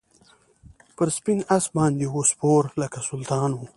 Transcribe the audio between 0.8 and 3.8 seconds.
پر سپین آس باندي وو سپور لکه سلطان وو